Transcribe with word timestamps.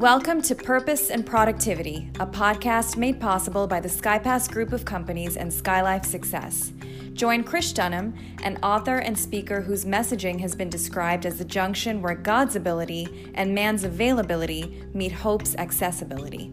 Welcome 0.00 0.40
to 0.44 0.54
Purpose 0.54 1.10
and 1.10 1.26
Productivity, 1.26 2.08
a 2.20 2.26
podcast 2.26 2.96
made 2.96 3.20
possible 3.20 3.66
by 3.66 3.80
the 3.80 3.88
SkyPass 3.90 4.50
Group 4.50 4.72
of 4.72 4.86
Companies 4.86 5.36
and 5.36 5.52
SkyLife 5.52 6.06
Success. 6.06 6.72
Join 7.12 7.44
Krish 7.44 7.74
Dunham, 7.74 8.14
an 8.42 8.56
author 8.62 8.96
and 8.96 9.18
speaker 9.18 9.60
whose 9.60 9.84
messaging 9.84 10.40
has 10.40 10.54
been 10.56 10.70
described 10.70 11.26
as 11.26 11.36
the 11.36 11.44
junction 11.44 12.00
where 12.00 12.14
God's 12.14 12.56
ability 12.56 13.30
and 13.34 13.54
man's 13.54 13.84
availability 13.84 14.82
meet 14.94 15.12
hope's 15.12 15.54
accessibility. 15.56 16.50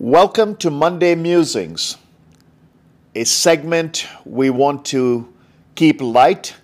Welcome 0.00 0.56
to 0.56 0.68
Monday 0.68 1.14
Musings, 1.14 1.96
a 3.14 3.22
segment 3.22 4.08
we 4.24 4.50
want 4.50 4.84
to 4.86 5.32
keep 5.76 6.00
light, 6.00 6.56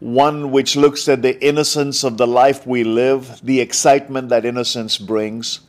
one 0.00 0.50
which 0.50 0.76
looks 0.76 1.08
at 1.08 1.20
the 1.20 1.42
innocence 1.44 2.02
of 2.02 2.16
the 2.16 2.26
life 2.26 2.66
we 2.66 2.82
live, 2.82 3.38
the 3.44 3.60
excitement 3.60 4.30
that 4.30 4.46
innocence 4.46 4.96
brings, 4.96 5.60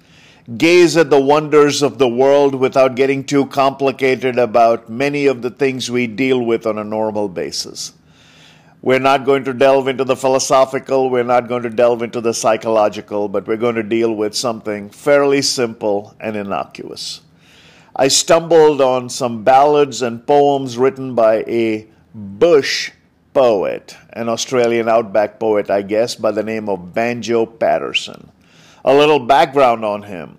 gaze 0.58 0.96
at 0.96 1.10
the 1.10 1.20
wonders 1.20 1.82
of 1.82 1.98
the 1.98 2.08
world 2.08 2.56
without 2.56 2.96
getting 2.96 3.26
too 3.26 3.46
complicated 3.48 4.40
about 4.40 4.90
many 4.90 5.28
of 5.28 5.42
the 5.42 5.52
things 5.52 5.92
we 5.92 6.08
deal 6.08 6.42
with 6.42 6.66
on 6.66 6.78
a 6.78 6.84
normal 6.84 7.28
basis. 7.28 7.94
We're 8.82 9.00
not 9.00 9.26
going 9.26 9.44
to 9.44 9.54
delve 9.54 9.90
into 9.90 10.06
the 10.06 10.16
philosophical, 10.16 11.10
we're 11.10 11.24
not 11.24 11.48
going 11.50 11.64
to 11.64 11.70
delve 11.70 12.02
into 12.02 12.22
the 12.22 12.34
psychological, 12.34 13.28
but 13.28 13.46
we're 13.46 13.58
going 13.58 13.76
to 13.76 13.84
deal 13.84 14.14
with 14.16 14.34
something 14.34 14.90
fairly 14.90 15.42
simple 15.42 16.16
and 16.20 16.36
innocuous. 16.36 17.22
I 17.96 18.08
stumbled 18.08 18.80
on 18.80 19.10
some 19.10 19.44
ballads 19.44 20.02
and 20.02 20.26
poems 20.26 20.78
written 20.78 21.14
by 21.14 21.44
a 21.48 21.88
bush 22.16 22.92
poet, 23.34 23.96
an 24.12 24.30
Australian 24.30 24.90
outback 24.90 25.40
poet, 25.40 25.70
I 25.70 25.82
guess, 25.82 26.16
by 26.16 26.32
the 26.32 26.44
name 26.44 26.70
of 26.70 26.94
Banjo 26.94 27.46
Paterson. 27.46 28.32
A 28.84 28.94
little 28.94 29.20
background 29.20 29.86
on 29.86 30.04
him. 30.04 30.38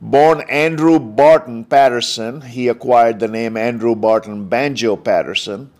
Born 0.00 0.42
Andrew 0.50 0.98
Barton 0.98 1.64
Paterson, 1.64 2.42
he 2.42 2.68
acquired 2.68 3.20
the 3.20 3.28
name 3.28 3.56
Andrew 3.56 3.94
Barton 3.94 4.48
Banjo 4.48 4.96
Paterson. 4.96 5.70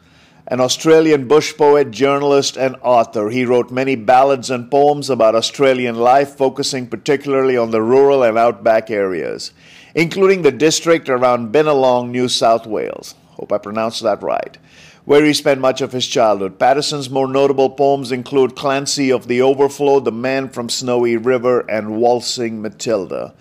an 0.46 0.60
Australian 0.60 1.26
bush 1.26 1.56
poet, 1.56 1.90
journalist, 1.90 2.56
and 2.56 2.76
author. 2.82 3.30
He 3.30 3.44
wrote 3.44 3.70
many 3.70 3.96
ballads 3.96 4.50
and 4.50 4.70
poems 4.70 5.08
about 5.08 5.34
Australian 5.34 5.96
life, 5.96 6.36
focusing 6.36 6.86
particularly 6.86 7.56
on 7.56 7.70
the 7.70 7.80
rural 7.80 8.22
and 8.22 8.36
outback 8.36 8.90
areas, 8.90 9.52
including 9.94 10.42
the 10.42 10.52
district 10.52 11.08
around 11.08 11.52
Binalong, 11.52 12.10
New 12.10 12.28
South 12.28 12.66
Wales. 12.66 13.14
Hope 13.30 13.52
I 13.52 13.58
pronounced 13.58 14.02
that 14.02 14.22
right. 14.22 14.58
Where 15.04 15.24
he 15.24 15.34
spent 15.34 15.60
much 15.60 15.82
of 15.82 15.92
his 15.92 16.06
childhood. 16.06 16.58
Paterson's 16.58 17.10
more 17.10 17.28
notable 17.28 17.68
poems 17.68 18.10
include 18.10 18.56
Clancy 18.56 19.10
of 19.12 19.28
the 19.28 19.42
Overflow, 19.42 20.00
The 20.00 20.10
Man 20.10 20.48
from 20.48 20.70
Snowy 20.70 21.18
River, 21.18 21.60
and 21.68 21.98
Waltzing 21.98 22.62
Matilda. 22.62 23.34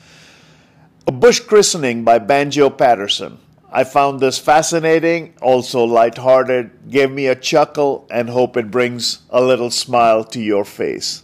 A 1.08 1.12
Bush 1.14 1.40
Christening 1.40 2.04
by 2.04 2.20
Banjo 2.20 2.70
Paterson. 2.70 3.40
I 3.72 3.86
found 3.86 4.20
this 4.20 4.38
fascinating, 4.38 5.34
also 5.42 5.86
lighthearted, 5.86 6.92
gave 6.92 7.12
me 7.12 7.28
a 7.28 7.36
chuckle, 7.36 8.08
and 8.12 8.30
hope 8.30 8.58
it 8.58 8.70
brings 8.70 9.24
a 9.30 9.42
little 9.42 9.72
smile 9.72 10.26
to 10.26 10.42
your 10.42 10.66
face. 10.66 11.24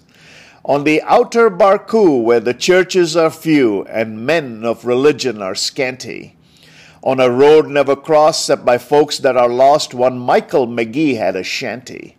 On 0.64 0.84
the 0.84 1.02
outer 1.04 1.50
Barcoo, 1.50 2.24
where 2.24 2.40
the 2.40 2.54
churches 2.54 3.16
are 3.18 3.30
few 3.30 3.84
and 3.86 4.26
men 4.26 4.64
of 4.64 4.86
religion 4.86 5.42
are 5.42 5.54
scanty, 5.54 6.38
on 7.04 7.20
a 7.20 7.30
road 7.30 7.68
never 7.68 7.96
crossed 7.96 8.44
except 8.44 8.66
by 8.66 8.78
folks 8.78 9.18
that 9.20 9.38
are 9.38 9.50
lost, 9.50 9.94
one 9.94 10.20
Michael 10.20 10.68
Magee 10.68 11.16
had 11.16 11.36
a 11.36 11.44
shanty. 11.44 12.18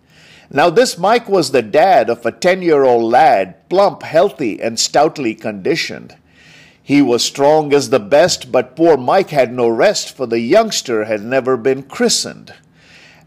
Now, 0.51 0.69
this 0.69 0.99
Mike 0.99 1.29
was 1.29 1.51
the 1.51 1.63
dad 1.63 2.11
of 2.11 2.27
a 2.27 2.33
ten 2.33 2.63
year 2.63 2.85
old 2.85 3.05
lad, 3.05 3.69
plump, 3.69 4.03
healthy, 4.03 4.61
and 4.61 4.81
stoutly 4.81 5.35
conditioned. 5.35 6.17
He 6.83 7.03
was 7.03 7.23
strong 7.23 7.73
as 7.73 7.91
the 7.91 8.01
best, 8.01 8.51
but 8.51 8.75
poor 8.75 8.97
Mike 8.97 9.31
had 9.31 9.53
no 9.53 9.69
rest, 9.69 10.17
for 10.17 10.27
the 10.27 10.41
youngster 10.41 11.05
had 11.05 11.23
never 11.23 11.57
been 11.57 11.85
christened. 11.85 12.53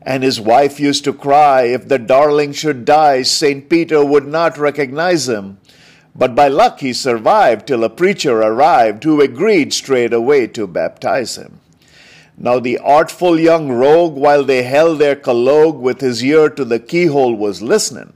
And 0.02 0.22
his 0.22 0.42
wife 0.42 0.82
used 0.82 1.06
to 1.06 1.14
cry, 1.14 1.64
if 1.64 1.88
the 1.88 1.98
darling 1.98 2.52
should 2.52 2.84
die, 2.84 3.22
St. 3.22 3.70
Peter 3.70 4.04
would 4.04 4.28
not 4.28 4.58
recognize 4.58 5.30
him. 5.30 5.60
But 6.16 6.36
by 6.36 6.48
luck 6.48 6.80
he 6.80 6.94
survived 6.94 7.68
till 7.68 7.84
a 7.84 7.90
preacher 7.90 8.42
arrived 8.42 9.04
who 9.04 9.22
agreed 9.22 9.74
straightway 9.74 10.48
to 10.48 10.68
baptize 10.68 11.38
him. 11.38 11.60
Now 12.38 12.60
the 12.60 12.78
artful 12.80 13.40
young 13.40 13.72
rogue, 13.72 14.16
while 14.16 14.44
they 14.44 14.64
held 14.64 15.00
their 15.00 15.16
collogue, 15.16 15.80
with 15.80 16.02
his 16.02 16.24
ear 16.24 16.50
to 16.50 16.66
the 16.66 16.80
keyhole 16.80 17.36
was 17.36 17.62
listening 17.62 18.14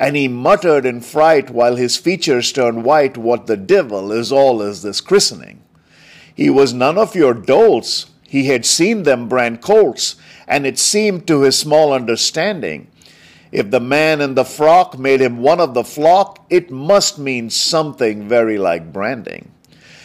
and 0.00 0.16
he 0.16 0.26
muttered 0.26 0.86
in 0.86 0.98
fright 1.02 1.50
while 1.50 1.76
his 1.76 1.98
features 1.98 2.50
turned 2.52 2.84
white, 2.84 3.18
What 3.18 3.46
the 3.46 3.58
devil 3.58 4.10
is 4.12 4.32
all 4.32 4.62
is 4.62 4.80
this 4.80 5.02
christening? 5.02 5.62
He 6.34 6.48
was 6.48 6.72
none 6.72 6.96
of 6.96 7.14
your 7.14 7.34
dolts. 7.34 8.06
He 8.26 8.46
had 8.46 8.64
seen 8.64 9.02
them 9.02 9.28
brand 9.28 9.60
colts, 9.60 10.16
and 10.48 10.66
it 10.66 10.78
seemed 10.78 11.26
to 11.26 11.42
his 11.42 11.58
small 11.58 11.92
understanding. 11.92 12.86
If 13.52 13.70
the 13.70 13.80
man 13.80 14.20
in 14.20 14.34
the 14.34 14.44
frock 14.44 14.98
made 14.98 15.20
him 15.20 15.38
one 15.38 15.60
of 15.60 15.74
the 15.74 15.84
flock, 15.84 16.44
it 16.50 16.70
must 16.70 17.18
mean 17.18 17.50
something 17.50 18.28
very 18.28 18.58
like 18.58 18.92
branding. 18.92 19.50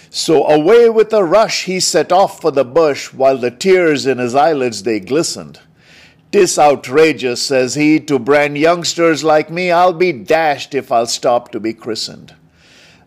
So 0.09 0.47
away 0.47 0.89
with 0.89 1.13
a 1.13 1.23
rush 1.23 1.65
he 1.65 1.79
set 1.79 2.11
off 2.11 2.41
for 2.41 2.49
the 2.49 2.65
bush, 2.65 3.13
while 3.13 3.37
the 3.37 3.51
tears 3.51 4.05
in 4.05 4.17
his 4.17 4.33
eyelids 4.33 4.83
they 4.83 4.99
glistened. 4.99 5.59
"'Tis 6.31 6.57
outrageous," 6.57 7.41
says 7.41 7.75
he, 7.75 7.99
"to 7.99 8.17
brand 8.17 8.57
youngsters 8.57 9.23
like 9.23 9.49
me. 9.49 9.71
I'll 9.71 9.93
be 9.93 10.11
dashed 10.11 10.73
if 10.73 10.91
I'll 10.91 11.05
stop 11.05 11.51
to 11.51 11.59
be 11.59 11.73
christened." 11.73 12.33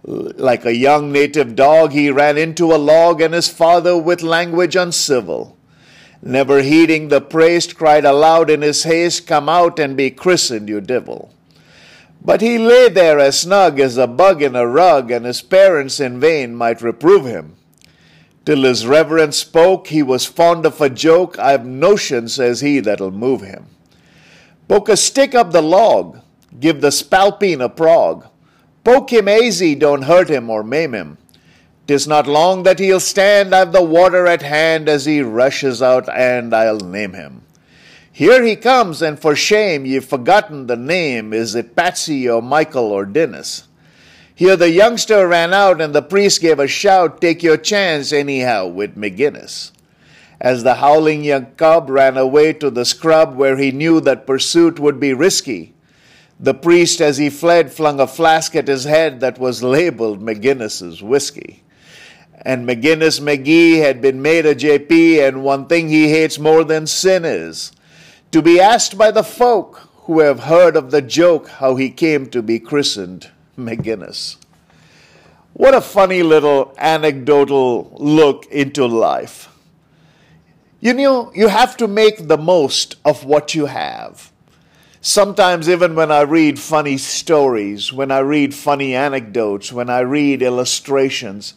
Like 0.05 0.65
a 0.65 0.75
young 0.75 1.11
native 1.13 1.57
dog, 1.57 1.93
he 1.93 2.11
ran 2.11 2.39
into 2.39 2.73
a 2.73 2.79
log, 2.79 3.21
and 3.21 3.35
his 3.35 3.49
father, 3.49 3.99
with 3.99 4.23
language 4.23 4.77
uncivil, 4.77 5.58
never 6.23 6.63
heeding 6.63 7.09
the 7.09 7.21
priest, 7.21 7.77
cried 7.77 8.05
aloud 8.05 8.51
in 8.51 8.63
his 8.63 8.85
haste, 8.85 9.27
Come 9.27 9.49
out 9.49 9.79
and 9.79 9.97
be 9.97 10.11
christened, 10.11 10.69
you 10.69 10.81
devil. 10.81 11.33
But 12.25 12.41
he 12.41 12.59
lay 12.59 12.89
there 12.89 13.19
as 13.19 13.41
snug 13.41 13.79
as 13.79 13.97
a 13.97 14.07
bug 14.07 14.43
in 14.43 14.57
a 14.57 14.67
rug, 14.67 15.11
and 15.11 15.25
his 15.25 15.43
parents 15.43 16.01
in 16.01 16.21
vain 16.21 16.55
might 16.55 16.83
reprove 16.83 17.25
him. 17.25 17.57
Till 18.45 18.63
his 18.63 18.87
reverence 18.87 19.37
spoke, 19.37 19.89
he 19.89 20.03
was 20.03 20.25
fond 20.25 20.65
of 20.65 20.81
a 20.81 20.89
joke. 20.89 21.39
I've 21.39 21.67
notion, 21.67 22.29
says 22.29 22.61
he, 22.61 22.81
that'll 22.81 23.11
move 23.11 23.43
him. 23.43 23.67
Poke 24.69 24.89
a 24.89 24.97
stick 24.97 25.35
up 25.35 25.53
the 25.53 25.63
log, 25.63 26.21
give 26.59 26.81
the 26.81 26.89
spalpeen 26.89 27.63
a 27.63 27.69
prog. 27.69 28.27
Poke 28.85 29.13
him 29.13 29.29
aisy, 29.29 29.75
don't 29.75 30.03
hurt 30.03 30.31
him 30.31 30.49
or 30.49 30.63
maim 30.63 30.95
him. 30.95 31.18
Tis 31.89 32.07
not 32.07 32.27
long 32.27 32.65
that 32.65 32.81
he'll 32.81 33.01
stand, 33.01 33.55
I've 33.55 33.73
the 33.73 33.83
water 33.83 34.27
at 34.27 34.43
hand 34.43 34.91
as 34.91 35.07
he 35.07 35.23
rushes 35.23 35.81
out, 35.81 36.07
and 36.07 36.55
I'll 36.55 36.81
name 36.81 37.15
him. 37.15 37.41
Here 38.13 38.45
he 38.45 38.57
comes, 38.57 39.01
and 39.01 39.19
for 39.19 39.35
shame 39.35 39.87
you've 39.87 40.05
forgotten 40.05 40.67
the 40.67 40.77
name. 40.77 41.33
Is 41.33 41.55
it 41.55 41.75
Patsy 41.75 42.29
or 42.29 42.43
Michael 42.43 42.93
or 42.93 43.07
Dennis? 43.07 43.69
Here 44.35 44.55
the 44.55 44.71
youngster 44.71 45.27
ran 45.27 45.55
out, 45.55 45.81
and 45.81 45.95
the 45.95 46.03
priest 46.03 46.43
gave 46.43 46.59
a 46.59 46.69
shout, 46.69 47.23
Take 47.23 47.43
your 47.43 47.57
chance 47.57 48.13
anyhow 48.13 48.67
with 48.67 48.95
Maginnis. 48.95 49.73
As 50.39 50.65
the 50.65 50.75
howling 50.75 51.25
young 51.25 51.47
cub 51.53 51.89
ran 51.89 52.19
away 52.19 52.53
to 52.53 52.69
the 52.69 52.85
scrub 52.85 53.35
where 53.35 53.57
he 53.57 53.73
knew 53.73 53.99
that 54.03 54.27
pursuit 54.27 54.79
would 54.79 55.01
be 55.01 55.15
risky, 55.15 55.73
the 56.39 56.53
priest, 56.53 57.01
as 57.01 57.17
he 57.17 57.31
fled, 57.31 57.73
flung 57.73 57.99
a 57.99 58.07
flask 58.07 58.55
at 58.55 58.69
his 58.69 58.85
head 58.85 59.21
that 59.21 59.39
was 59.39 59.63
labeled 59.63 60.21
Maginnis's 60.21 61.03
whiskey. 61.03 61.63
And 62.43 62.67
Maginnis 62.67 63.21
Magee 63.21 63.79
had 63.79 64.01
been 64.01 64.23
made 64.23 64.47
a 64.47 64.55
JP, 64.55 65.27
and 65.27 65.43
one 65.43 65.67
thing 65.67 65.89
he 65.89 66.09
hates 66.09 66.39
more 66.39 66.65
than 66.65 66.87
sin 66.87 67.25
is 67.25 67.73
to 68.31 68.43
be 68.43 68.61
asked 68.61 68.97
by 68.97 69.11
the 69.11 69.25
folk 69.25 69.89
who 70.05 70.21
have 70.21 70.41
heard 70.41 70.77
of 70.77 70.91
the 70.91 71.03
joke 71.03 71.49
how 71.49 71.77
he 71.77 71.91
came 71.91 72.27
to 72.27 72.43
be 72.43 72.59
christened 72.59 73.31
Maginnis. 73.59 74.37
What 75.53 75.75
a 75.75 75.81
funny 75.81 76.23
little 76.23 76.75
anecdotal 76.79 77.93
look 77.99 78.47
into 78.47 78.87
life. 78.87 79.49
You 80.81 80.95
know, 80.95 81.33
you 81.35 81.49
have 81.49 81.77
to 81.79 81.89
make 81.89 82.29
the 82.29 82.39
most 82.39 82.97
of 83.05 83.25
what 83.25 83.55
you 83.55 83.67
have. 83.67 84.31
Sometimes, 85.01 85.69
even 85.69 85.97
when 85.97 86.13
I 86.13 86.21
read 86.21 86.59
funny 86.59 86.97
stories, 86.99 87.93
when 87.93 88.11
I 88.13 88.21
read 88.21 88.55
funny 88.55 88.95
anecdotes, 88.95 89.73
when 89.73 89.91
I 89.91 90.01
read 90.01 90.43
illustrations, 90.43 91.55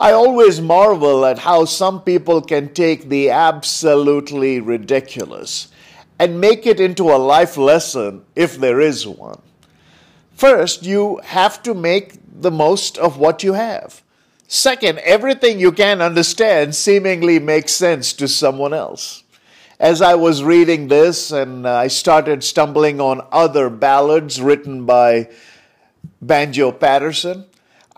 I 0.00 0.12
always 0.12 0.62
marvel 0.62 1.26
at 1.26 1.40
how 1.40 1.66
some 1.66 2.00
people 2.00 2.40
can 2.40 2.72
take 2.72 3.10
the 3.10 3.28
absolutely 3.28 4.58
ridiculous 4.58 5.68
and 6.18 6.40
make 6.40 6.66
it 6.66 6.80
into 6.80 7.10
a 7.10 7.20
life 7.20 7.58
lesson 7.58 8.24
if 8.34 8.56
there 8.56 8.80
is 8.80 9.06
one. 9.06 9.42
First, 10.32 10.84
you 10.84 11.20
have 11.22 11.62
to 11.64 11.74
make 11.74 12.14
the 12.40 12.50
most 12.50 12.96
of 12.96 13.18
what 13.18 13.42
you 13.42 13.52
have. 13.52 14.02
Second, 14.48 15.00
everything 15.00 15.60
you 15.60 15.70
can 15.70 16.00
understand 16.00 16.74
seemingly 16.74 17.38
makes 17.38 17.72
sense 17.72 18.14
to 18.14 18.26
someone 18.26 18.72
else. 18.72 19.22
as 19.80 20.02
I 20.02 20.14
was 20.14 20.42
reading 20.42 20.88
this 20.88 21.32
and 21.32 21.66
uh, 21.66 21.74
I 21.74 21.88
started 21.88 22.44
stumbling 22.44 23.00
on 23.00 23.26
other 23.32 23.70
ballads 23.70 24.38
written 24.40 24.84
by 24.84 25.30
Banjo 26.20 26.70
Paterson, 26.70 27.46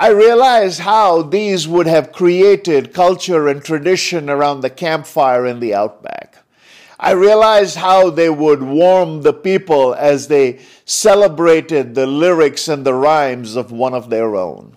I 0.02 0.08
realized 0.08 0.80
how 0.80 1.22
these 1.22 1.68
would 1.68 1.86
have 1.86 2.10
created 2.10 2.92
culture 2.92 3.46
and 3.46 3.62
tradition 3.62 4.28
around 4.28 4.60
the 4.60 4.68
campfire 4.68 5.46
in 5.46 5.60
the 5.60 5.74
outback. 5.74 6.38
I 6.98 7.12
realized 7.12 7.76
how 7.76 8.10
they 8.10 8.28
would 8.28 8.64
warm 8.64 9.22
the 9.22 9.32
people 9.32 9.94
as 9.94 10.26
they 10.26 10.58
celebrated 10.84 11.94
the 11.94 12.08
lyrics 12.08 12.66
and 12.66 12.84
the 12.84 12.94
rhymes 12.94 13.54
of 13.54 13.70
one 13.70 13.94
of 13.94 14.10
their 14.10 14.34
own. 14.34 14.76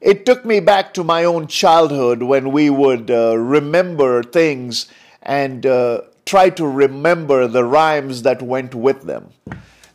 It 0.00 0.24
took 0.24 0.44
me 0.44 0.60
back 0.60 0.94
to 0.94 1.02
my 1.02 1.24
own 1.24 1.48
childhood 1.48 2.22
when 2.22 2.52
we 2.52 2.70
would 2.70 3.10
uh, 3.10 3.36
remember 3.36 4.22
things 4.22 4.86
and 5.20 5.66
uh, 5.66 6.02
try 6.26 6.50
to 6.50 6.64
remember 6.64 7.48
the 7.48 7.64
rhymes 7.64 8.22
that 8.22 8.40
went 8.40 8.72
with 8.72 9.02
them. 9.02 9.30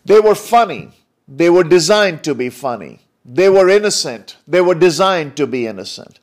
They 0.03 0.19
were 0.19 0.35
funny. 0.35 0.89
They 1.29 1.49
were 1.49 1.63
designed 1.63 2.25
to 2.25 2.35
be 2.35 2.49
funny. 2.49 2.99
They 3.31 3.47
were 3.47 3.69
innocent. 3.69 4.37
They 4.47 4.59
were 4.59 4.73
designed 4.73 5.37
to 5.37 5.45
be 5.45 5.67
innocent. 5.67 6.19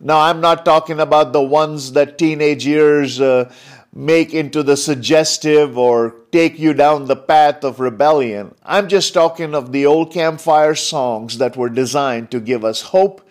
Now, 0.00 0.18
I'm 0.18 0.40
not 0.40 0.64
talking 0.64 0.98
about 0.98 1.32
the 1.32 1.42
ones 1.42 1.92
that 1.92 2.18
teenage 2.18 2.66
years 2.66 3.20
uh, 3.20 3.52
make 3.94 4.34
into 4.34 4.64
the 4.64 4.76
suggestive 4.76 5.78
or 5.78 6.16
take 6.32 6.58
you 6.58 6.74
down 6.74 7.04
the 7.04 7.14
path 7.14 7.62
of 7.62 7.78
rebellion. 7.78 8.56
I'm 8.64 8.88
just 8.88 9.14
talking 9.14 9.54
of 9.54 9.70
the 9.70 9.86
old 9.86 10.12
campfire 10.12 10.74
songs 10.74 11.38
that 11.38 11.56
were 11.56 11.68
designed 11.68 12.32
to 12.32 12.40
give 12.40 12.64
us 12.64 12.82
hope, 12.82 13.28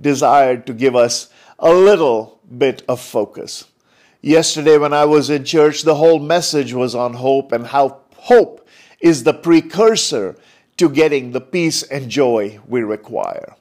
desired 0.00 0.66
to 0.66 0.72
give 0.72 0.96
us 0.96 1.28
a 1.58 1.74
little 1.74 2.40
bit 2.56 2.82
of 2.88 2.98
focus. 2.98 3.66
Yesterday, 4.22 4.78
when 4.78 4.94
I 4.94 5.04
was 5.04 5.28
in 5.28 5.44
church, 5.44 5.82
the 5.82 5.96
whole 5.96 6.18
message 6.18 6.72
was 6.72 6.94
on 6.94 7.12
hope 7.12 7.52
and 7.52 7.66
how 7.66 8.00
hope 8.16 8.66
is 9.00 9.24
the 9.24 9.34
precursor 9.34 10.36
to 10.80 10.88
getting 10.88 11.32
the 11.32 11.40
peace 11.42 11.82
and 11.82 12.08
joy 12.08 12.58
we 12.66 12.82
require. 12.82 13.54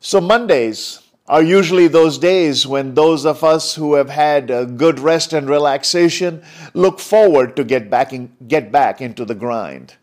So, 0.00 0.22
Mondays 0.22 1.00
are 1.28 1.42
usually 1.42 1.86
those 1.86 2.16
days 2.16 2.66
when 2.66 2.94
those 2.94 3.26
of 3.26 3.44
us 3.44 3.74
who 3.74 3.94
have 3.94 4.08
had 4.08 4.50
a 4.50 4.64
good 4.64 4.98
rest 4.98 5.34
and 5.34 5.50
relaxation 5.50 6.42
look 6.72 6.98
forward 6.98 7.56
to 7.56 7.62
get 7.62 7.90
back, 7.90 8.14
in, 8.14 8.32
get 8.48 8.72
back 8.72 9.02
into 9.02 9.26
the 9.26 9.34
grind. 9.34 9.96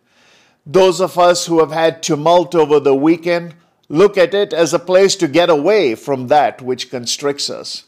Those 0.63 1.01
of 1.01 1.17
us 1.17 1.47
who 1.47 1.59
have 1.59 1.71
had 1.71 2.03
tumult 2.03 2.53
over 2.53 2.79
the 2.79 2.93
weekend 2.95 3.55
look 3.89 4.15
at 4.15 4.35
it 4.35 4.53
as 4.53 4.75
a 4.75 4.79
place 4.79 5.15
to 5.15 5.27
get 5.27 5.49
away 5.49 5.95
from 5.95 6.27
that 6.27 6.61
which 6.61 6.91
constricts 6.91 7.49
us. 7.49 7.85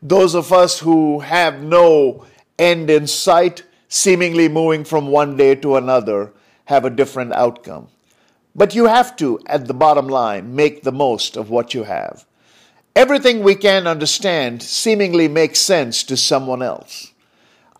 Those 0.00 0.36
of 0.36 0.52
us 0.52 0.78
who 0.78 1.20
have 1.20 1.60
no 1.60 2.24
end 2.56 2.88
in 2.88 3.08
sight, 3.08 3.64
seemingly 3.88 4.48
moving 4.48 4.84
from 4.84 5.08
one 5.08 5.36
day 5.36 5.56
to 5.56 5.74
another, 5.74 6.32
have 6.70 6.84
a 6.84 6.90
different 6.90 7.32
outcome. 7.32 7.88
But 8.54 8.76
you 8.76 8.86
have 8.86 9.16
to, 9.16 9.40
at 9.46 9.66
the 9.66 9.74
bottom 9.74 10.06
line, 10.06 10.54
make 10.54 10.82
the 10.82 10.92
most 10.92 11.36
of 11.36 11.50
what 11.50 11.74
you 11.74 11.82
have. 11.82 12.24
Everything 12.94 13.42
we 13.42 13.56
can 13.56 13.88
understand 13.88 14.62
seemingly 14.62 15.26
makes 15.26 15.60
sense 15.60 16.04
to 16.04 16.16
someone 16.16 16.62
else. 16.62 17.12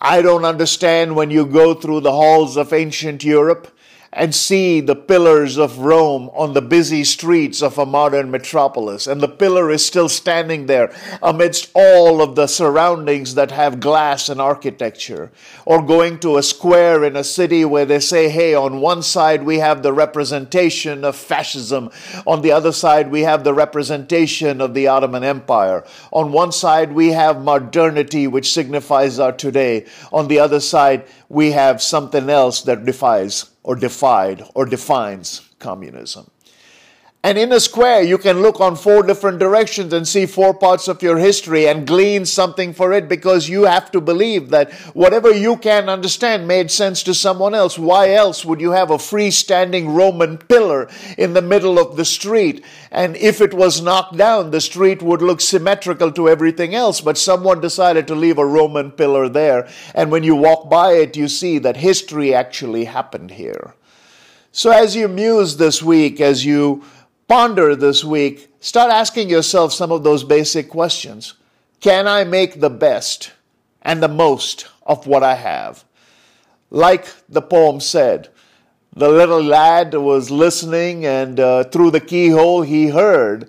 I 0.00 0.22
don't 0.22 0.44
understand 0.44 1.14
when 1.14 1.30
you 1.30 1.46
go 1.46 1.72
through 1.72 2.00
the 2.00 2.10
halls 2.10 2.56
of 2.56 2.72
ancient 2.72 3.22
Europe 3.22 3.72
and 4.12 4.34
see 4.34 4.80
the 4.80 4.96
pillars 4.96 5.56
of 5.56 5.78
Rome 5.78 6.30
on 6.34 6.52
the 6.52 6.62
busy 6.62 7.04
streets 7.04 7.62
of 7.62 7.78
a 7.78 7.86
modern 7.86 8.30
metropolis. 8.30 9.06
And 9.06 9.20
the 9.20 9.28
pillar 9.28 9.70
is 9.70 9.86
still 9.86 10.08
standing 10.08 10.66
there 10.66 10.92
amidst 11.22 11.70
all 11.74 12.20
of 12.20 12.34
the 12.34 12.48
surroundings 12.48 13.36
that 13.36 13.52
have 13.52 13.78
glass 13.78 14.28
and 14.28 14.40
architecture. 14.40 15.30
Or 15.64 15.80
going 15.80 16.18
to 16.20 16.38
a 16.38 16.42
square 16.42 17.04
in 17.04 17.14
a 17.14 17.22
city 17.22 17.64
where 17.64 17.86
they 17.86 18.00
say, 18.00 18.28
hey, 18.28 18.52
on 18.52 18.80
one 18.80 19.02
side 19.02 19.44
we 19.44 19.58
have 19.58 19.82
the 19.82 19.92
representation 19.92 21.04
of 21.04 21.14
fascism, 21.14 21.90
on 22.26 22.42
the 22.42 22.50
other 22.50 22.72
side 22.72 23.12
we 23.12 23.20
have 23.20 23.44
the 23.44 23.54
representation 23.54 24.60
of 24.60 24.74
the 24.74 24.88
Ottoman 24.88 25.22
Empire. 25.22 25.84
On 26.10 26.32
one 26.32 26.50
side 26.50 26.92
we 26.92 27.10
have 27.10 27.44
modernity, 27.44 28.26
which 28.26 28.52
signifies 28.52 29.20
our 29.20 29.32
today. 29.32 29.86
On 30.12 30.26
the 30.26 30.40
other 30.40 30.58
side, 30.58 31.04
we 31.30 31.52
have 31.52 31.80
something 31.80 32.28
else 32.28 32.62
that 32.62 32.84
defies 32.84 33.50
or 33.62 33.76
defied 33.76 34.42
or 34.54 34.66
defines 34.66 35.48
communism. 35.60 36.28
And 37.22 37.36
in 37.36 37.52
a 37.52 37.60
square, 37.60 38.02
you 38.02 38.16
can 38.16 38.40
look 38.40 38.60
on 38.60 38.76
four 38.76 39.02
different 39.02 39.38
directions 39.38 39.92
and 39.92 40.08
see 40.08 40.24
four 40.24 40.54
parts 40.54 40.88
of 40.88 41.02
your 41.02 41.18
history 41.18 41.68
and 41.68 41.86
glean 41.86 42.24
something 42.24 42.72
for 42.72 42.94
it 42.94 43.10
because 43.10 43.46
you 43.46 43.64
have 43.64 43.90
to 43.90 44.00
believe 44.00 44.48
that 44.50 44.72
whatever 44.94 45.30
you 45.30 45.58
can 45.58 45.90
understand 45.90 46.48
made 46.48 46.70
sense 46.70 47.02
to 47.02 47.12
someone 47.12 47.54
else. 47.54 47.78
Why 47.78 48.14
else 48.14 48.42
would 48.46 48.58
you 48.58 48.70
have 48.70 48.90
a 48.90 48.96
freestanding 48.96 49.94
Roman 49.94 50.38
pillar 50.38 50.88
in 51.18 51.34
the 51.34 51.42
middle 51.42 51.78
of 51.78 51.96
the 51.98 52.06
street? 52.06 52.64
And 52.90 53.14
if 53.16 53.42
it 53.42 53.52
was 53.52 53.82
knocked 53.82 54.16
down, 54.16 54.50
the 54.50 54.62
street 54.62 55.02
would 55.02 55.20
look 55.20 55.42
symmetrical 55.42 56.10
to 56.12 56.26
everything 56.26 56.74
else. 56.74 57.02
But 57.02 57.18
someone 57.18 57.60
decided 57.60 58.06
to 58.06 58.14
leave 58.14 58.38
a 58.38 58.46
Roman 58.46 58.92
pillar 58.92 59.28
there. 59.28 59.68
And 59.94 60.10
when 60.10 60.24
you 60.24 60.36
walk 60.36 60.70
by 60.70 60.92
it, 60.92 61.18
you 61.18 61.28
see 61.28 61.58
that 61.58 61.76
history 61.76 62.34
actually 62.34 62.86
happened 62.86 63.32
here. 63.32 63.74
So 64.52 64.70
as 64.70 64.96
you 64.96 65.06
muse 65.06 65.58
this 65.58 65.80
week, 65.82 66.20
as 66.20 66.44
you 66.44 66.82
ponder 67.30 67.76
this 67.76 68.02
week, 68.02 68.52
start 68.58 68.90
asking 68.90 69.30
yourself 69.30 69.72
some 69.72 69.92
of 69.92 70.02
those 70.02 70.24
basic 70.24 70.68
questions. 70.68 71.34
Can 71.80 72.08
I 72.08 72.24
make 72.24 72.58
the 72.58 72.68
best 72.68 73.30
and 73.82 74.02
the 74.02 74.08
most 74.08 74.66
of 74.84 75.06
what 75.06 75.22
I 75.22 75.36
have? 75.36 75.84
Like 76.70 77.06
the 77.28 77.40
poem 77.40 77.78
said, 77.78 78.30
the 78.92 79.08
little 79.08 79.40
lad 79.40 79.94
was 79.94 80.32
listening, 80.32 81.06
and 81.06 81.38
uh, 81.38 81.62
through 81.62 81.92
the 81.92 82.00
keyhole, 82.00 82.62
he 82.62 82.88
heard 82.88 83.48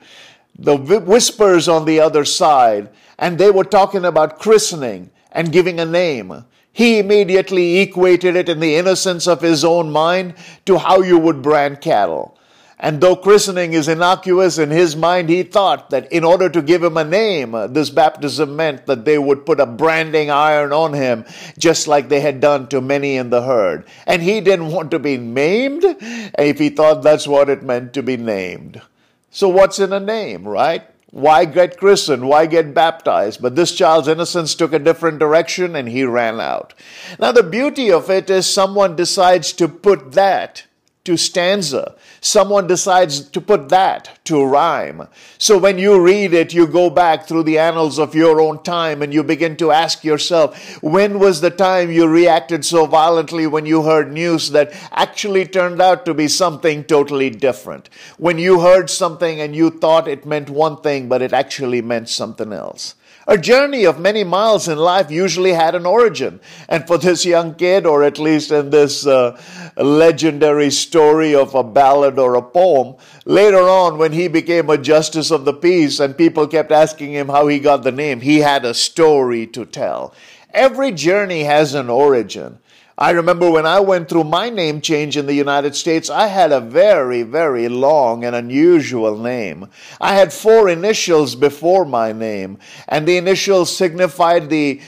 the 0.60 0.78
whispers 0.78 1.68
on 1.68 1.86
the 1.86 2.00
other 2.00 2.24
side, 2.24 2.88
and 3.18 3.40
they 3.40 3.50
were 3.50 3.64
talking 3.64 4.06
about 4.06 4.38
christening 4.38 5.10
and 5.32 5.52
giving 5.52 5.80
a 5.80 5.86
name. 5.86 6.46
He 6.72 7.00
immediately 7.00 7.80
equated 7.80 8.36
it 8.36 8.48
in 8.48 8.60
the 8.60 8.76
innocence 8.76 9.28
of 9.28 9.42
his 9.42 9.66
own 9.66 9.92
mind 9.92 10.36
to 10.68 10.78
how 10.78 11.02
you 11.02 11.18
would 11.18 11.42
brand 11.42 11.82
cattle. 11.82 12.38
And 12.84 13.00
though 13.00 13.16
christening 13.16 13.74
is 13.74 13.88
innocuous 13.88 14.58
in 14.58 14.72
his 14.72 14.96
mind, 14.96 15.30
he 15.30 15.44
thought 15.44 15.92
that 15.92 16.12
in 16.12 16.24
order 16.24 16.50
to 16.50 16.64
give 16.64 16.84
him 16.84 16.98
a 16.98 17.04
name, 17.04 17.52
this 17.70 17.92
baptism 17.92 18.56
meant 18.56 18.88
that 18.88 19.06
they 19.06 19.20
would 19.20 19.46
put 19.46 19.60
a 19.60 19.68
branding 19.68 20.32
iron 20.32 20.74
on 20.74 20.94
him, 20.94 21.24
just 21.60 21.88
like 21.88 22.10
they 22.10 22.22
had 22.22 22.42
done 22.42 22.68
to 22.70 22.82
many 22.82 23.18
in 23.18 23.30
the 23.30 23.44
herd. 23.44 23.86
And 24.08 24.24
he 24.24 24.42
didn't 24.42 24.72
want 24.72 24.90
to 24.92 25.00
be 25.00 25.18
named 25.18 25.86
if 25.86 26.58
he 26.58 26.70
thought 26.70 27.04
that's 27.04 27.28
what 27.28 27.50
it 27.50 27.62
meant 27.62 27.94
to 27.94 28.02
be 28.02 28.18
named. 28.18 28.82
So, 29.30 29.48
what's 29.48 29.78
in 29.78 29.94
a 29.94 30.00
name, 30.00 30.48
right? 30.48 30.84
Why 31.12 31.46
get 31.46 31.78
christened? 31.78 32.28
Why 32.28 32.48
get 32.48 32.74
baptized? 32.74 33.44
But 33.44 33.56
this 33.56 33.76
child's 33.76 34.08
innocence 34.08 34.56
took 34.56 34.74
a 34.74 34.80
different 34.80 35.20
direction 35.20 35.76
and 35.76 35.88
he 35.88 36.04
ran 36.04 36.40
out. 36.40 36.74
Now, 37.20 37.32
the 37.32 37.44
beauty 37.44 37.92
of 37.92 38.10
it 38.10 38.30
is 38.30 38.48
someone 38.48 38.96
decides 38.96 39.54
to 39.54 39.68
put 39.68 40.14
that 40.14 40.64
to 41.04 41.18
stanza. 41.18 41.96
Someone 42.20 42.68
decides 42.68 43.22
to 43.30 43.42
put 43.42 43.70
that 43.70 44.20
to 44.26 44.44
rhyme. 44.46 45.08
So 45.38 45.58
when 45.58 45.80
you 45.80 46.00
read 46.00 46.34
it, 46.34 46.54
you 46.54 46.68
go 46.68 46.90
back 46.90 47.28
through 47.28 47.44
the 47.44 47.58
annals 47.58 47.98
of 47.98 48.14
your 48.14 48.40
own 48.40 48.62
time 48.62 49.02
and 49.02 49.14
you 49.14 49.24
begin 49.24 49.58
to 49.58 49.72
ask 49.72 50.04
yourself, 50.04 50.82
when 50.84 51.18
was 51.18 51.42
the 51.42 51.50
time 51.50 51.92
you 51.92 52.08
reacted 52.08 52.64
so 52.64 52.86
violently 52.86 53.48
when 53.48 53.66
you 53.66 53.84
heard 53.84 54.12
news 54.12 54.52
that 54.52 54.72
actually 54.92 55.46
turned 55.46 55.82
out 55.82 56.06
to 56.06 56.14
be 56.14 56.28
something 56.28 56.84
totally 56.84 57.32
different? 57.32 57.90
When 58.18 58.38
you 58.38 58.60
heard 58.60 58.90
something 58.90 59.42
and 59.42 59.56
you 59.56 59.72
thought 59.72 60.08
it 60.08 60.26
meant 60.26 60.50
one 60.50 60.82
thing, 60.82 61.10
but 61.10 61.24
it 61.24 61.34
actually 61.34 61.82
meant 61.82 62.10
something 62.10 62.54
else. 62.54 62.96
A 63.28 63.38
journey 63.38 63.86
of 63.86 64.00
many 64.00 64.24
miles 64.24 64.68
in 64.68 64.78
life 64.78 65.12
usually 65.12 65.54
had 65.54 65.76
an 65.76 65.86
origin. 65.86 66.40
And 66.68 66.88
for 66.88 66.98
this 66.98 67.24
young 67.24 67.54
kid, 67.54 67.86
or 67.86 68.04
at 68.04 68.18
least 68.18 68.52
in 68.52 68.72
this 68.72 69.06
uh, 69.06 69.40
legendary 69.78 70.72
story 70.72 71.36
of 71.36 71.54
a 71.54 71.64
ballad 71.64 72.18
or 72.18 72.36
a 72.36 72.42
poem, 72.42 72.96
later 73.26 73.70
on 73.70 73.98
when 73.98 74.12
he 74.12 74.28
became 74.28 74.70
a 74.70 74.78
justice 74.78 75.30
of 75.30 75.46
the 75.46 75.54
peace 75.54 76.00
and 76.00 76.18
people 76.18 76.48
kept 76.48 76.72
asking 76.72 77.14
him 77.14 77.30
how 77.30 77.48
he 77.48 77.60
got 77.60 77.84
the 77.84 77.92
name, 77.92 78.22
he 78.22 78.40
had 78.40 78.66
a 78.66 78.74
story 78.74 79.46
to 79.48 79.66
tell. 79.66 80.14
Every 80.54 80.92
journey 80.92 81.44
has 81.44 81.74
an 81.74 81.90
origin. 81.90 82.60
I 83.02 83.10
remember 83.10 83.50
when 83.50 83.66
I 83.66 83.80
went 83.80 84.10
through 84.10 84.26
my 84.26 84.52
name 84.52 84.80
change 84.80 85.18
in 85.18 85.26
the 85.26 85.34
United 85.34 85.76
States, 85.76 86.08
I 86.08 86.28
had 86.28 86.52
a 86.52 86.62
very, 86.62 87.24
very 87.24 87.68
long 87.68 88.24
and 88.24 88.36
unusual 88.36 89.18
name. 89.18 89.70
I 90.00 90.14
had 90.14 90.32
four 90.32 90.70
initials 90.70 91.34
before 91.34 91.84
my 91.84 92.12
name, 92.12 92.60
and 92.88 93.08
the 93.08 93.18
initials 93.18 93.76
signified 93.76 94.52
the, 94.52 94.82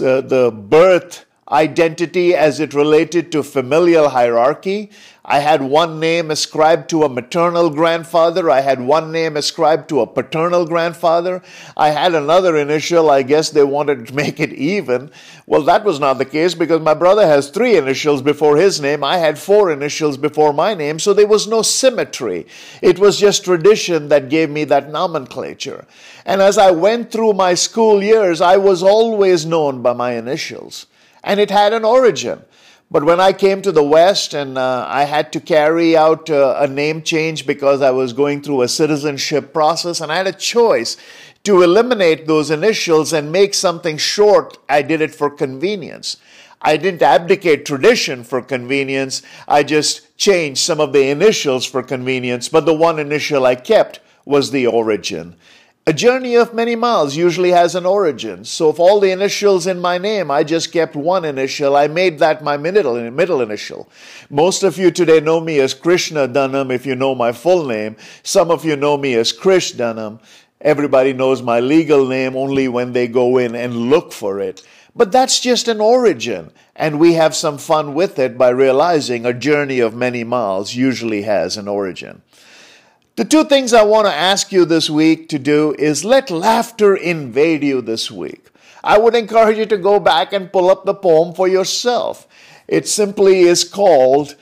uh, 0.00 0.22
the 0.22 0.50
birth 0.50 1.26
identity 1.50 2.34
as 2.34 2.60
it 2.60 2.74
related 2.74 3.32
to 3.32 3.42
familial 3.42 4.10
hierarchy. 4.10 4.90
I 5.30 5.40
had 5.40 5.60
one 5.60 6.00
name 6.00 6.30
ascribed 6.30 6.88
to 6.88 7.02
a 7.02 7.08
maternal 7.08 7.68
grandfather. 7.68 8.50
I 8.50 8.62
had 8.62 8.80
one 8.80 9.12
name 9.12 9.36
ascribed 9.36 9.90
to 9.90 10.00
a 10.00 10.06
paternal 10.06 10.64
grandfather. 10.64 11.42
I 11.76 11.90
had 11.90 12.14
another 12.14 12.56
initial. 12.56 13.10
I 13.10 13.22
guess 13.22 13.50
they 13.50 13.62
wanted 13.62 14.06
to 14.06 14.14
make 14.14 14.40
it 14.40 14.54
even. 14.54 15.10
Well, 15.46 15.62
that 15.64 15.84
was 15.84 16.00
not 16.00 16.14
the 16.16 16.24
case 16.24 16.54
because 16.54 16.80
my 16.80 16.94
brother 16.94 17.26
has 17.26 17.50
three 17.50 17.76
initials 17.76 18.22
before 18.22 18.56
his 18.56 18.80
name. 18.80 19.04
I 19.04 19.18
had 19.18 19.38
four 19.38 19.70
initials 19.70 20.16
before 20.16 20.54
my 20.54 20.72
name. 20.72 20.98
So 20.98 21.12
there 21.12 21.26
was 21.26 21.46
no 21.46 21.60
symmetry. 21.60 22.46
It 22.80 22.98
was 22.98 23.20
just 23.20 23.44
tradition 23.44 24.08
that 24.08 24.30
gave 24.30 24.48
me 24.48 24.64
that 24.64 24.90
nomenclature. 24.90 25.84
And 26.24 26.40
as 26.40 26.56
I 26.56 26.70
went 26.70 27.12
through 27.12 27.34
my 27.34 27.52
school 27.52 28.02
years, 28.02 28.40
I 28.40 28.56
was 28.56 28.82
always 28.82 29.44
known 29.44 29.82
by 29.82 29.92
my 29.92 30.12
initials. 30.12 30.86
And 31.22 31.40
it 31.40 31.50
had 31.50 31.72
an 31.72 31.84
origin. 31.84 32.42
But 32.90 33.04
when 33.04 33.20
I 33.20 33.34
came 33.34 33.60
to 33.62 33.72
the 33.72 33.82
West 33.82 34.32
and 34.32 34.56
uh, 34.56 34.86
I 34.88 35.04
had 35.04 35.30
to 35.34 35.40
carry 35.40 35.94
out 35.94 36.30
uh, 36.30 36.56
a 36.58 36.66
name 36.66 37.02
change 37.02 37.46
because 37.46 37.82
I 37.82 37.90
was 37.90 38.14
going 38.14 38.40
through 38.40 38.62
a 38.62 38.68
citizenship 38.68 39.52
process 39.52 40.00
and 40.00 40.10
I 40.10 40.16
had 40.16 40.26
a 40.26 40.32
choice 40.32 40.96
to 41.44 41.62
eliminate 41.62 42.26
those 42.26 42.50
initials 42.50 43.12
and 43.12 43.30
make 43.30 43.52
something 43.52 43.98
short, 43.98 44.58
I 44.68 44.82
did 44.82 45.02
it 45.02 45.14
for 45.14 45.28
convenience. 45.28 46.16
I 46.62 46.76
didn't 46.76 47.02
abdicate 47.02 47.66
tradition 47.66 48.24
for 48.24 48.42
convenience. 48.42 49.22
I 49.46 49.62
just 49.62 50.16
changed 50.16 50.60
some 50.60 50.80
of 50.80 50.92
the 50.92 51.08
initials 51.08 51.64
for 51.64 51.82
convenience, 51.82 52.48
but 52.48 52.66
the 52.66 52.74
one 52.74 52.98
initial 52.98 53.46
I 53.46 53.54
kept 53.54 54.00
was 54.24 54.50
the 54.50 54.66
origin. 54.66 55.36
A 55.88 55.92
journey 55.94 56.34
of 56.34 56.52
many 56.52 56.76
miles 56.76 57.16
usually 57.16 57.52
has 57.52 57.74
an 57.74 57.86
origin. 57.86 58.44
So 58.44 58.68
if 58.68 58.78
all 58.78 59.00
the 59.00 59.10
initials 59.10 59.66
in 59.66 59.80
my 59.80 59.96
name, 59.96 60.30
I 60.30 60.44
just 60.44 60.70
kept 60.70 60.94
one 60.94 61.24
initial, 61.24 61.74
I 61.74 61.86
made 61.88 62.18
that 62.18 62.44
my 62.44 62.58
middle, 62.58 63.10
middle 63.10 63.40
initial. 63.40 63.88
Most 64.28 64.62
of 64.62 64.76
you 64.76 64.90
today 64.90 65.18
know 65.20 65.40
me 65.40 65.60
as 65.60 65.72
Krishna 65.72 66.28
Dunham 66.28 66.70
if 66.70 66.84
you 66.84 66.94
know 66.94 67.14
my 67.14 67.32
full 67.32 67.64
name. 67.64 67.96
Some 68.22 68.50
of 68.50 68.66
you 68.66 68.76
know 68.76 68.98
me 68.98 69.14
as 69.14 69.32
Krish 69.32 69.74
Dunham. 69.78 70.20
Everybody 70.60 71.14
knows 71.14 71.40
my 71.40 71.58
legal 71.58 72.06
name 72.06 72.36
only 72.36 72.68
when 72.68 72.92
they 72.92 73.08
go 73.08 73.38
in 73.38 73.54
and 73.54 73.88
look 73.88 74.12
for 74.12 74.40
it. 74.40 74.62
But 74.94 75.10
that's 75.10 75.40
just 75.40 75.68
an 75.68 75.80
origin, 75.80 76.50
and 76.76 77.00
we 77.00 77.14
have 77.14 77.34
some 77.34 77.56
fun 77.56 77.94
with 77.94 78.18
it 78.18 78.36
by 78.36 78.50
realizing 78.50 79.24
a 79.24 79.32
journey 79.32 79.80
of 79.80 79.94
many 79.94 80.22
miles 80.22 80.74
usually 80.74 81.22
has 81.22 81.56
an 81.56 81.66
origin. 81.66 82.20
The 83.18 83.24
two 83.24 83.42
things 83.42 83.72
I 83.72 83.82
want 83.82 84.06
to 84.06 84.14
ask 84.14 84.52
you 84.52 84.64
this 84.64 84.88
week 84.88 85.28
to 85.30 85.40
do 85.40 85.74
is 85.76 86.04
let 86.04 86.30
laughter 86.30 86.94
invade 86.94 87.64
you 87.64 87.80
this 87.80 88.12
week. 88.12 88.48
I 88.84 88.96
would 88.96 89.16
encourage 89.16 89.58
you 89.58 89.66
to 89.66 89.76
go 89.76 89.98
back 89.98 90.32
and 90.32 90.52
pull 90.52 90.70
up 90.70 90.84
the 90.84 90.94
poem 90.94 91.34
for 91.34 91.48
yourself. 91.48 92.28
It 92.68 92.86
simply 92.86 93.40
is 93.40 93.64
called 93.64 94.36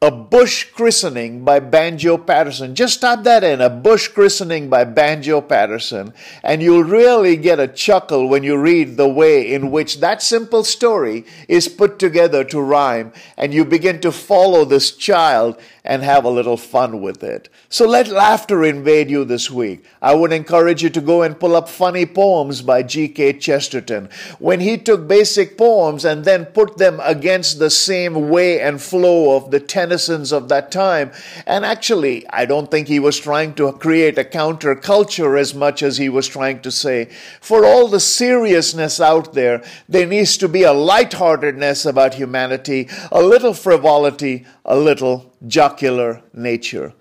a 0.00 0.12
Bush 0.12 0.62
Christening 0.62 1.44
by 1.44 1.58
Banjo 1.58 2.18
Paterson. 2.18 2.76
Just 2.76 3.00
type 3.00 3.24
that 3.24 3.42
in, 3.42 3.60
a 3.60 3.68
Bush 3.68 4.06
Christening 4.06 4.68
by 4.68 4.84
Banjo 4.84 5.40
Paterson, 5.40 6.14
and 6.44 6.62
you'll 6.62 6.84
really 6.84 7.36
get 7.36 7.58
a 7.58 7.66
chuckle 7.66 8.28
when 8.28 8.44
you 8.44 8.56
read 8.56 8.96
the 8.96 9.08
way 9.08 9.52
in 9.52 9.72
which 9.72 9.98
that 9.98 10.22
simple 10.22 10.62
story 10.62 11.24
is 11.48 11.66
put 11.66 11.98
together 11.98 12.44
to 12.44 12.60
rhyme, 12.60 13.12
and 13.36 13.52
you 13.52 13.64
begin 13.64 14.00
to 14.00 14.12
follow 14.12 14.64
this 14.64 14.92
child 14.92 15.58
and 15.88 16.02
have 16.02 16.24
a 16.24 16.30
little 16.30 16.58
fun 16.58 17.00
with 17.00 17.24
it. 17.24 17.48
So 17.70 17.88
let 17.88 18.08
laughter 18.08 18.62
invade 18.62 19.10
you 19.10 19.24
this 19.24 19.50
week. 19.50 19.84
I 20.02 20.14
would 20.14 20.32
encourage 20.32 20.82
you 20.82 20.90
to 20.90 21.00
go 21.00 21.22
and 21.22 21.40
pull 21.40 21.56
up 21.56 21.68
funny 21.68 22.04
poems 22.04 22.60
by 22.60 22.82
G.K. 22.82 23.38
Chesterton. 23.38 24.10
When 24.38 24.60
he 24.60 24.76
took 24.76 25.08
basic 25.08 25.56
poems 25.56 26.04
and 26.04 26.26
then 26.26 26.44
put 26.44 26.76
them 26.76 27.00
against 27.02 27.58
the 27.58 27.70
same 27.70 28.28
way 28.28 28.60
and 28.60 28.80
flow 28.80 29.34
of 29.34 29.50
the 29.50 29.60
Tennysons 29.88 30.32
of 30.32 30.48
that 30.48 30.70
time, 30.70 31.12
and 31.46 31.64
actually, 31.64 32.28
I 32.28 32.44
don't 32.44 32.70
think 32.70 32.88
he 32.88 32.98
was 32.98 33.18
trying 33.18 33.54
to 33.54 33.72
create 33.72 34.18
a 34.18 34.24
counterculture 34.24 35.38
as 35.38 35.54
much 35.54 35.82
as 35.82 35.96
he 35.96 36.08
was 36.08 36.28
trying 36.28 36.60
to 36.60 36.70
say, 36.70 37.06
for 37.40 37.64
all 37.64 37.88
the 37.88 38.00
seriousness 38.00 39.00
out 39.00 39.34
there, 39.34 39.62
there 39.88 40.06
needs 40.06 40.36
to 40.38 40.48
be 40.48 40.62
a 40.62 40.72
lightheartedness 40.72 41.86
about 41.86 42.14
humanity, 42.14 42.88
a 43.10 43.22
little 43.22 43.54
frivolity, 43.54 44.46
a 44.64 44.76
little 44.76 45.32
jocular 45.46 46.22
nature. 46.34 46.92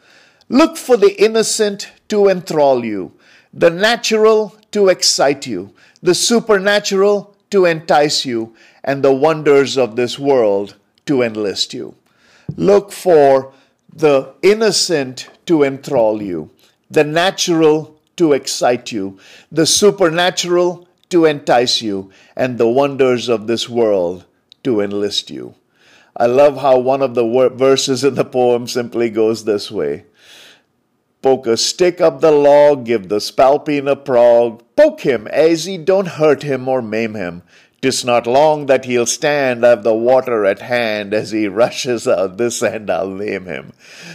Look 0.49 0.77
for 0.77 0.95
the 0.95 1.21
innocent 1.21 1.91
to 2.07 2.29
enthrall 2.29 2.85
you, 2.85 3.13
the 3.53 3.69
natural 3.69 4.55
to 4.71 4.87
excite 4.87 5.45
you, 5.45 5.73
the 6.01 6.15
supernatural 6.15 7.35
to 7.49 7.65
entice 7.65 8.25
you, 8.25 8.55
and 8.83 9.03
the 9.03 9.13
wonders 9.13 9.77
of 9.77 9.95
this 9.97 10.17
world 10.17 10.75
to 11.05 11.21
enlist 11.21 11.73
you. 11.73 11.95
Look 12.55 12.91
for 12.91 13.53
the 13.93 14.33
innocent 14.41 15.29
to 15.45 15.63
enthrall 15.63 16.21
you, 16.21 16.51
the 16.89 17.03
natural 17.03 17.99
to 18.15 18.33
excite 18.33 18.91
you, 18.91 19.19
the 19.51 19.65
supernatural 19.65 20.87
to 21.09 21.25
entice 21.25 21.81
you, 21.81 22.11
and 22.35 22.57
the 22.57 22.67
wonders 22.67 23.29
of 23.29 23.47
this 23.47 23.69
world 23.69 24.25
to 24.63 24.81
enlist 24.81 25.29
you. 25.29 25.55
I 26.15 26.25
love 26.25 26.57
how 26.57 26.79
one 26.79 27.01
of 27.01 27.13
the 27.13 27.49
verses 27.53 28.03
in 28.03 28.15
the 28.15 28.25
poem 28.25 28.67
simply 28.67 29.09
goes 29.09 29.45
this 29.45 29.69
way 29.71 30.05
Poke 31.21 31.47
a 31.47 31.57
stick 31.57 31.99
up 31.99 32.21
the 32.21 32.31
log, 32.31 32.85
give 32.85 33.09
the 33.09 33.17
spalpeen 33.17 33.89
a 33.89 33.95
prog, 33.95 34.63
poke 34.75 35.01
him, 35.01 35.27
he 35.33 35.77
don't 35.77 36.07
hurt 36.07 36.43
him 36.43 36.67
or 36.67 36.81
maim 36.81 37.15
him. 37.15 37.43
Tis 37.81 38.03
not 38.03 38.25
long 38.25 38.65
that 38.65 38.85
he'll 38.85 39.05
stand, 39.05 39.65
I've 39.65 39.83
the 39.83 39.93
water 39.93 40.45
at 40.45 40.59
hand, 40.59 41.13
as 41.13 41.31
he 41.31 41.47
rushes 41.47 42.07
out 42.07 42.37
this 42.37 42.63
end 42.63 42.89
I'll 42.89 43.09
name 43.09 43.45
him. 43.45 43.73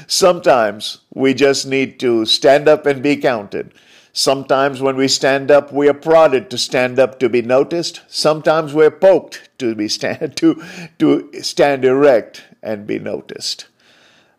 Sometimes 0.09 0.99
we 1.15 1.33
just 1.33 1.67
need 1.67 2.01
to 2.01 2.27
stand 2.27 2.69
up 2.69 2.87
and 2.87 3.03
be 3.03 3.17
counted. 3.17 3.73
Sometimes 4.13 4.83
when 4.83 4.97
we 4.97 5.09
stand 5.09 5.51
up, 5.51 5.73
we 5.73 5.89
are 5.89 5.95
prodded 5.95 6.51
to 6.51 6.59
stand 6.59 6.99
up 6.99 7.19
to 7.21 7.31
be 7.31 7.41
noticed. 7.41 8.03
Sometimes 8.09 8.75
we're 8.75 8.91
poked 8.91 9.49
to 9.59 9.75
be 9.75 9.89
stand 9.89 10.37
to 10.37 10.63
to 10.99 11.31
stand 11.43 11.85
erect 11.85 12.43
and 12.63 12.87
be 12.87 12.99
noticed. 12.99 13.67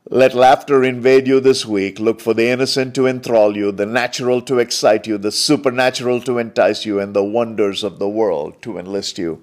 Let 0.10 0.34
laughter 0.34 0.84
invade 0.84 1.28
you 1.28 1.40
this 1.40 1.66
week. 1.66 1.98
Look 1.98 2.20
for 2.20 2.34
the 2.34 2.50
innocent 2.50 2.94
to 2.96 3.08
enthrall 3.08 3.56
you, 3.56 3.72
the 3.72 3.86
natural 3.86 4.42
to 4.42 4.60
excite 4.60 5.08
you, 5.08 5.18
the 5.18 5.32
supernatural 5.32 6.20
to 6.22 6.40
entice 6.40 6.86
you, 6.86 7.00
and 7.00 7.16
the 7.16 7.24
wonders 7.24 7.84
of 7.84 8.00
the 8.00 8.10
world 8.10 8.62
to 8.64 8.78
enlist 8.78 9.18
you. 9.18 9.42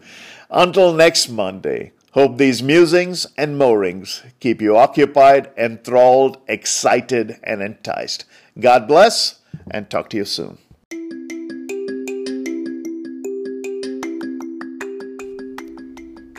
Until 0.51 0.93
next 0.93 1.31
Monday, 1.31 1.93
hope 2.13 2.37
these 2.37 2.63
musings 2.63 3.27
and 3.39 3.57
moorings 3.57 4.23
keep 4.39 4.61
you 4.61 4.77
occupied, 4.77 5.51
enthralled, 5.57 6.37
excited, 6.47 7.41
and 7.43 7.63
enticed. 7.63 8.27
God 8.59 8.87
bless 8.87 9.41
and 9.71 9.89
talk 9.89 10.11
to 10.11 10.19
you 10.19 10.27
soon. 10.27 10.59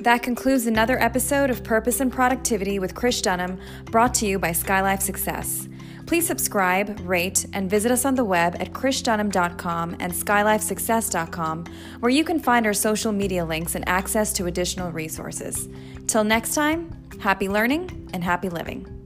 That 0.01 0.23
concludes 0.23 0.65
another 0.65 0.99
episode 0.99 1.51
of 1.51 1.63
Purpose 1.63 1.99
and 1.99 2.11
Productivity 2.11 2.79
with 2.79 2.95
Krish 2.95 3.21
Dunham, 3.21 3.59
brought 3.85 4.15
to 4.15 4.25
you 4.25 4.39
by 4.39 4.49
Skylife 4.49 5.03
Success. 5.03 5.69
Please 6.07 6.25
subscribe, 6.25 6.99
rate, 7.01 7.45
and 7.53 7.69
visit 7.69 7.91
us 7.91 8.03
on 8.03 8.15
the 8.15 8.25
web 8.25 8.55
at 8.59 8.73
krishdunham.com 8.73 9.97
and 9.99 10.11
skylifesuccess.com, 10.11 11.65
where 11.99 12.09
you 12.09 12.23
can 12.23 12.39
find 12.39 12.65
our 12.65 12.73
social 12.73 13.11
media 13.11 13.45
links 13.45 13.75
and 13.75 13.87
access 13.87 14.33
to 14.33 14.47
additional 14.47 14.91
resources. 14.91 15.69
Till 16.07 16.23
next 16.23 16.55
time, 16.55 16.89
happy 17.19 17.47
learning 17.47 18.09
and 18.11 18.23
happy 18.23 18.49
living. 18.49 19.00